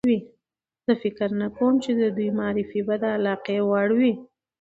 [0.85, 4.13] زه فکر نه کوم چې د دوی معرفي به د علاقې وړ وي.